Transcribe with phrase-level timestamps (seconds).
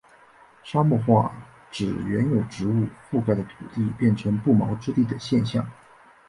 [0.63, 1.31] 沙漠化
[1.69, 5.63] 指原由植物覆盖的土地变成不毛之地的现象。